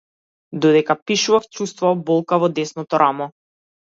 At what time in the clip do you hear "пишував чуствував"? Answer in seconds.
0.95-1.99